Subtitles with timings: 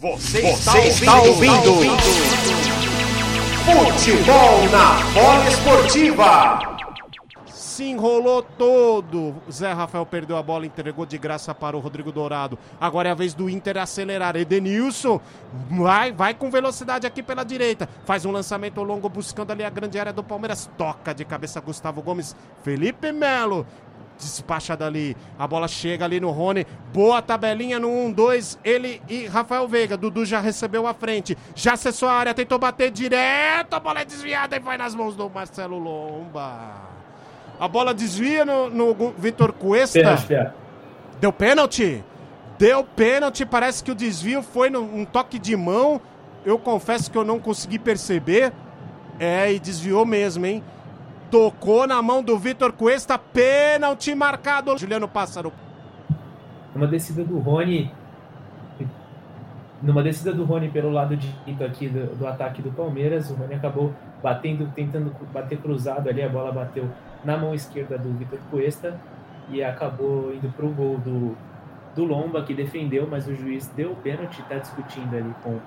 [0.00, 2.02] Você, Você está, ouvindo, está ouvindo.
[3.64, 6.78] Futebol na bola esportiva.
[7.46, 9.34] Se enrolou todo.
[9.50, 12.56] Zé Rafael perdeu a bola, entregou de graça para o Rodrigo Dourado.
[12.80, 14.36] Agora é a vez do Inter acelerar.
[14.36, 15.20] Edenilson
[15.68, 17.88] vai, vai com velocidade aqui pela direita.
[18.04, 20.70] Faz um lançamento longo buscando ali a grande área do Palmeiras.
[20.78, 22.36] Toca de cabeça Gustavo Gomes.
[22.62, 23.66] Felipe Melo
[24.18, 25.16] despacha dali.
[25.38, 26.66] A bola chega ali no Rony.
[26.92, 28.58] Boa tabelinha no 1-2.
[28.64, 29.96] Ele e Rafael Veiga.
[29.96, 31.38] Dudu já recebeu a frente.
[31.54, 32.34] Já acessou a área.
[32.34, 33.74] Tentou bater direto.
[33.74, 36.88] A bola é desviada e vai nas mãos do Marcelo Lomba.
[37.58, 39.98] A bola desvia no, no Vitor Cuesta.
[40.00, 40.52] Pênalti.
[41.20, 42.04] Deu pênalti?
[42.58, 43.46] Deu pênalti.
[43.46, 46.00] Parece que o desvio foi num um toque de mão.
[46.44, 48.52] Eu confesso que eu não consegui perceber.
[49.20, 50.62] É, e desviou mesmo, hein?
[51.30, 54.76] Tocou na mão do Vitor Cuesta, pênalti marcado.
[54.78, 55.52] Juliano Pássaro.
[56.74, 57.92] Uma descida do Rony.
[59.82, 63.54] Numa descida do Rony pelo lado direito aqui do, do ataque do Palmeiras, o Rony
[63.54, 63.92] acabou
[64.22, 66.88] batendo, tentando bater cruzado ali, a bola bateu
[67.24, 68.98] na mão esquerda do Vitor Cuesta
[69.50, 71.36] e acabou indo para o gol do,
[71.94, 75.60] do Lomba, que defendeu, mas o juiz deu o pênalti, está discutindo ali com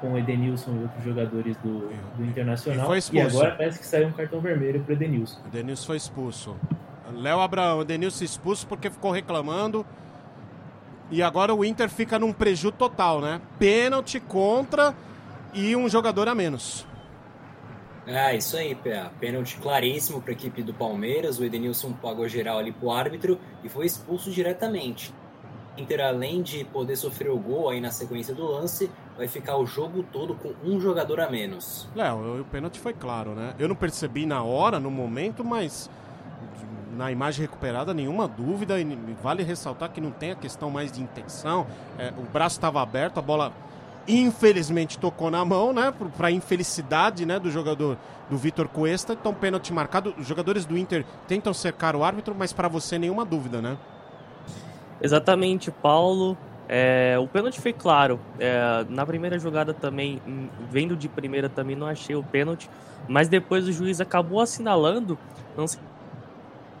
[0.00, 2.94] com o Edenilson e outros jogadores do, do Internacional.
[2.96, 5.40] E, e, agora parece que saiu um cartão vermelho para o Edenilson.
[5.46, 6.56] Edenilson foi expulso.
[7.12, 9.84] Léo Abraão, Edenilson expulso porque ficou reclamando.
[11.10, 13.40] E agora o Inter fica num prejuízo total, né?
[13.58, 14.94] Pênalti contra
[15.52, 16.86] e um jogador a menos.
[18.06, 19.10] É, isso aí, PA.
[19.20, 21.38] Pênalti claríssimo para a equipe do Palmeiras.
[21.38, 25.12] O Edenilson pagou geral ali pro árbitro e foi expulso diretamente.
[25.76, 29.66] Inter, além de poder sofrer o gol aí na sequência do lance, vai ficar o
[29.66, 31.88] jogo todo com um jogador a menos.
[31.94, 33.54] Léo, o pênalti foi claro, né?
[33.58, 35.88] Eu não percebi na hora, no momento, mas
[36.96, 38.78] na imagem recuperada, nenhuma dúvida.
[38.78, 38.84] E
[39.22, 41.66] vale ressaltar que não tem a questão mais de intenção.
[41.98, 43.52] É, o braço estava aberto, a bola
[44.06, 45.92] infelizmente tocou na mão, né?
[46.16, 47.96] Para infelicidade né, do jogador
[48.28, 49.12] do Vitor Cuesta.
[49.12, 50.14] Então, pênalti marcado.
[50.18, 53.76] Os jogadores do Inter tentam cercar o árbitro, mas para você nenhuma dúvida, né?
[55.02, 56.36] Exatamente, Paulo.
[56.68, 58.20] É, o pênalti foi claro.
[58.38, 60.20] É, na primeira jogada também,
[60.70, 62.70] vendo de primeira também não achei o pênalti,
[63.08, 65.18] mas depois o juiz acabou assinalando,
[65.56, 65.80] não sei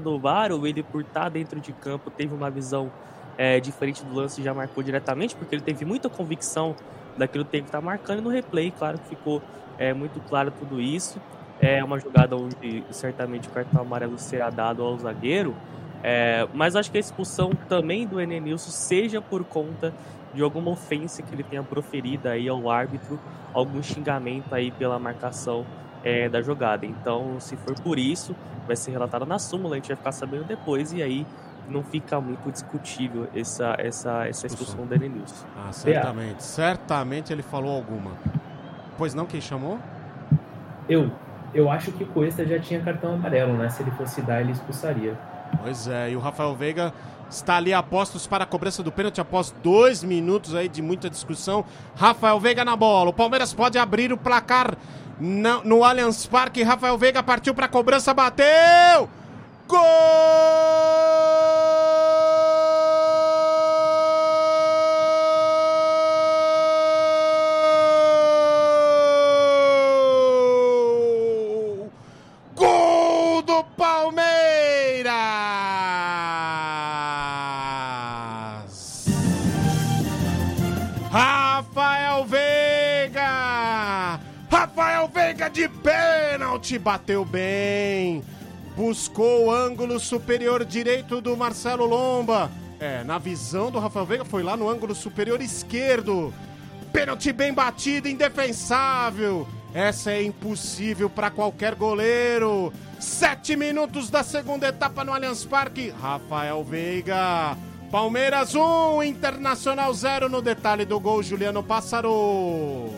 [0.00, 2.90] do VAR ou ele por estar dentro de campo teve uma visão
[3.38, 6.74] é, diferente do lance já marcou diretamente, porque ele teve muita convicção
[7.16, 9.42] daquilo que tem que estar marcando e no replay, claro que ficou
[9.78, 11.20] é, muito claro tudo isso.
[11.60, 15.54] É uma jogada onde certamente o cartão amarelo será dado ao zagueiro,
[16.06, 19.90] é, mas acho que a expulsão também do Enenilson seja por conta
[20.34, 23.18] de alguma ofensa que ele tenha proferido aí ao árbitro,
[23.54, 25.64] algum xingamento aí pela marcação
[26.04, 26.84] é, da jogada.
[26.84, 30.44] Então, se for por isso, vai ser relatado na súmula, a gente vai ficar sabendo
[30.44, 31.26] depois e aí
[31.70, 35.46] não fica muito discutível essa, essa, essa expulsão do Enenilson.
[35.56, 36.36] Ah, certamente.
[36.36, 36.40] É.
[36.40, 38.10] Certamente ele falou alguma.
[38.98, 39.78] Pois não, quem chamou?
[40.86, 41.10] Eu.
[41.54, 43.70] Eu acho que o Cuesta já tinha cartão amarelo, né?
[43.70, 45.16] Se ele fosse dar, ele expulsaria.
[45.64, 46.92] Pois é, e o Rafael Veiga
[47.30, 51.08] está ali a postos para a cobrança do pênalti após dois minutos aí de muita
[51.08, 51.64] discussão.
[51.96, 53.08] Rafael Veiga na bola.
[53.08, 54.76] O Palmeiras pode abrir o placar
[55.18, 56.62] no, no Allianz Parque.
[56.62, 59.08] Rafael Veiga partiu para a cobrança, bateu!
[59.66, 61.53] Gol!
[85.54, 88.24] De pênalti, bateu bem.
[88.76, 92.50] Buscou o ângulo superior direito do Marcelo Lomba.
[92.80, 96.34] É, na visão do Rafael Veiga, foi lá no ângulo superior esquerdo.
[96.92, 99.46] Pênalti bem batido, indefensável.
[99.72, 102.72] Essa é impossível para qualquer goleiro.
[102.98, 105.90] Sete minutos da segunda etapa no Allianz Parque.
[106.00, 107.56] Rafael Veiga.
[107.92, 112.90] Palmeiras 1, um, Internacional 0 no detalhe do gol, Juliano Pássaro.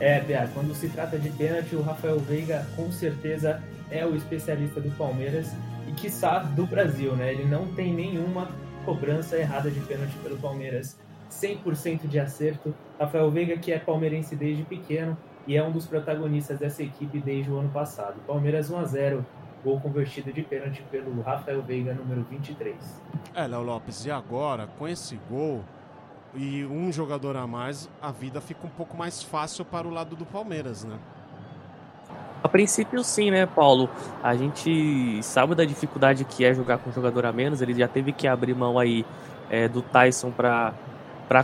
[0.00, 4.80] É, Pia, quando se trata de pênalti, o Rafael Veiga com certeza é o especialista
[4.80, 5.52] do Palmeiras
[5.86, 7.34] e quiçá do Brasil, né?
[7.34, 8.48] Ele não tem nenhuma
[8.86, 10.98] cobrança errada de pênalti pelo Palmeiras.
[11.30, 12.74] 100% de acerto.
[12.98, 15.16] Rafael Veiga, que é palmeirense desde pequeno
[15.46, 18.14] e é um dos protagonistas dessa equipe desde o ano passado.
[18.26, 19.26] Palmeiras 1 a 0
[19.62, 22.74] gol convertido de pênalti pelo Rafael Veiga, número 23.
[23.34, 25.62] É, Léo Lopes, e agora, com esse gol,
[26.34, 30.14] e um jogador a mais, a vida fica um pouco mais fácil para o lado
[30.14, 30.98] do Palmeiras, né?
[32.42, 33.88] A princípio, sim, né, Paulo?
[34.22, 37.60] A gente sabe da dificuldade que é jogar com um jogador a menos.
[37.60, 39.04] Ele já teve que abrir mão aí
[39.50, 40.72] é, do Tyson para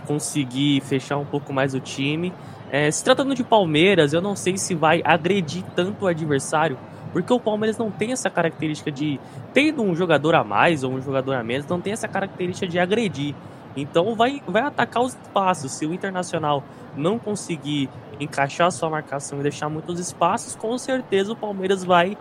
[0.07, 2.33] conseguir fechar um pouco mais o time.
[2.71, 6.79] É, se tratando de Palmeiras, eu não sei se vai agredir tanto o adversário,
[7.13, 9.21] porque o Palmeiras não tem essa característica de,
[9.53, 12.79] tendo um jogador a mais ou um jogador a menos, não tem essa característica de
[12.79, 13.35] agredir.
[13.77, 15.73] Então vai, vai atacar os espaços.
[15.73, 16.65] Se o Internacional
[16.97, 22.17] não conseguir encaixar sua marcação e deixar muitos espaços, com certeza o Palmeiras vai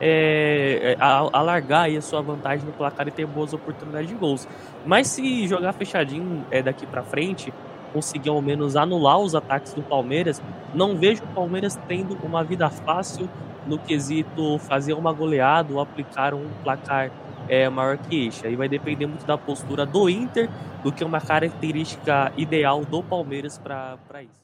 [0.00, 4.48] é, alargar aí a sua vantagem no placar e ter boas oportunidades de gols.
[4.86, 7.52] Mas se jogar fechadinho é, daqui para frente,
[7.92, 10.40] conseguir ao menos anular os ataques do Palmeiras,
[10.72, 13.28] não vejo o Palmeiras tendo uma vida fácil
[13.66, 17.10] no quesito fazer uma goleada ou aplicar um placar
[17.50, 18.46] é, maior que este.
[18.46, 20.48] Aí vai depender muito da postura do Inter
[20.84, 24.40] do que uma característica ideal do Palmeiras para isso.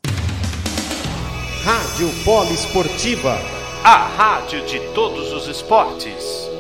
[1.64, 3.38] Rádio Polo Esportiva,
[3.84, 6.55] a rádio de todos os esportes.